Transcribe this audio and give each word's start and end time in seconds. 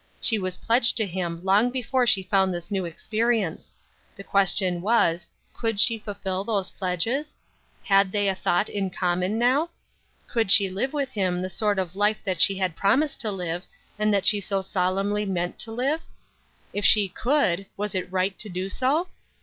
She 0.19 0.39
was 0.39 0.57
pledged 0.57 0.97
to 0.97 1.05
him 1.05 1.41
long 1.45 1.69
before 1.69 2.07
she 2.07 2.23
found 2.23 2.51
this 2.51 2.71
new 2.71 2.85
experience. 2.85 3.71
The 4.15 4.23
question 4.23 4.81
was, 4.81 5.27
Could 5.53 5.79
she 5.79 5.99
fulfil 5.99 6.43
those 6.43 6.71
pledges? 6.71 7.35
Had 7.83 8.11
they 8.11 8.27
a 8.27 8.33
thought 8.33 8.67
in 8.67 8.89
common 8.89 9.37
now? 9.37 9.69
Could 10.27 10.49
she 10.49 10.71
live 10.71 10.91
with 10.91 11.11
him 11.11 11.43
the 11.43 11.51
sort 11.51 11.77
of 11.77 11.95
life 11.95 12.23
that 12.23 12.41
she 12.41 12.57
had 12.57 12.75
promised 12.75 13.19
to 13.19 13.31
live, 13.31 13.67
and 13.99 14.11
that 14.11 14.25
she 14.25 14.41
solemnly 14.41 15.23
meant 15.25 15.59
to 15.59 15.71
live? 15.71 16.01
If 16.73 16.83
she 16.83 17.07
could, 17.07 17.67
was 17.77 17.93
it 17.93 18.11
right 18.11 18.35
to 18.39 18.49
do 18.49 18.69
so? 18.69 19.07